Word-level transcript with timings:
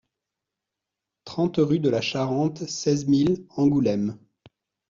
trente 1.25 1.57
rue 1.59 1.77
de 1.77 1.87
la 1.89 2.01
Charente, 2.01 2.67
seize 2.67 3.05
mille 3.07 3.45
Angoulême 3.55 4.17